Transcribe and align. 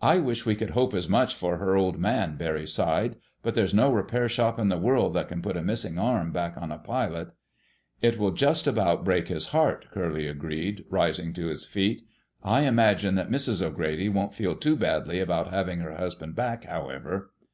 "I 0.00 0.16
wish 0.20 0.46
we 0.46 0.54
could 0.56 0.70
hope 0.70 0.94
as 0.94 1.06
much 1.06 1.34
for 1.34 1.58
her 1.58 1.76
Old 1.76 1.98
Man," 1.98 2.36
Barry 2.36 2.66
sighed. 2.66 3.16
"But 3.42 3.54
there's 3.54 3.74
no 3.74 3.92
repair 3.92 4.26
shop 4.26 4.58
in 4.58 4.70
the 4.70 4.78
world 4.78 5.12
that 5.12 5.28
can 5.28 5.42
put 5.42 5.54
a 5.58 5.62
missing 5.62 5.98
arm 5.98 6.32
back 6.32 6.56
on 6.56 6.72
a 6.72 6.78
pilot." 6.78 7.32
"It 8.00 8.16
will 8.18 8.30
just 8.30 8.66
about 8.66 9.04
break 9.04 9.28
his 9.28 9.48
heart," 9.48 9.84
Curly 9.92 10.26
agreed, 10.26 10.86
rising 10.88 11.34
to 11.34 11.48
his 11.48 11.66
feet. 11.66 12.00
"I 12.42 12.62
imagine 12.62 13.16
that 13.16 13.28
Mrs. 13.28 13.60
O'Grady 13.60 14.08
won't 14.08 14.34
feel 14.34 14.56
too 14.56 14.76
badly 14.76 15.20
about 15.20 15.48
having 15.48 15.80
her 15.80 15.94
husband 15.94 16.34
back, 16.34 16.64
however.... 16.64 17.30